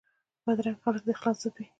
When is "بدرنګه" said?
0.45-0.81